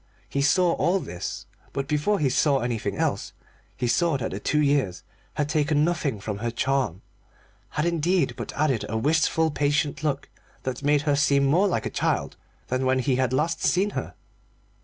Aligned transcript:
He 0.27 0.41
saw 0.41 0.71
all 0.73 0.99
this, 0.99 1.45
but 1.73 1.87
before 1.87 2.17
he 2.17 2.27
saw 2.29 2.57
anything 2.61 2.97
else 2.97 3.33
he 3.77 3.87
saw 3.87 4.17
that 4.17 4.31
the 4.31 4.39
two 4.39 4.59
years 4.59 5.03
had 5.35 5.47
taken 5.47 5.83
nothing 5.85 6.19
from 6.19 6.39
her 6.39 6.49
charm, 6.49 7.03
had 7.77 7.85
indeed 7.85 8.33
but 8.35 8.51
added 8.53 8.83
a 8.89 8.97
wistful 8.97 9.51
patient 9.51 10.03
look 10.03 10.27
that 10.63 10.81
made 10.81 11.03
her 11.03 11.15
seem 11.15 11.43
more 11.45 11.77
a 11.77 11.89
child 11.91 12.35
than 12.65 12.83
when 12.83 12.97
he 12.97 13.17
had 13.17 13.31
last 13.31 13.61
seen 13.61 13.91
her. 13.91 14.15